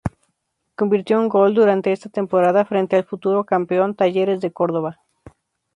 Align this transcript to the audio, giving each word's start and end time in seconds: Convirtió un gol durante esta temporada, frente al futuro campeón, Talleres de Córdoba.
Convirtió 0.75 1.19
un 1.19 1.29
gol 1.29 1.53
durante 1.53 1.91
esta 1.91 2.09
temporada, 2.09 2.65
frente 2.65 2.95
al 2.95 3.03
futuro 3.03 3.43
campeón, 3.45 3.93
Talleres 3.93 4.41
de 4.41 4.51
Córdoba. 4.51 4.99